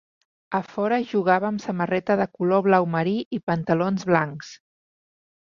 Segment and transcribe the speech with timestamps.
[0.59, 4.55] A fora jugava amb samarreta de color blau marí i pantalons blancs.